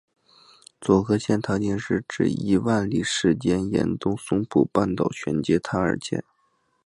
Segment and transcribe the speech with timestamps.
[0.81, 6.23] 佐贺县唐津市至伊万里市间沿东松浦半岛玄界滩而建。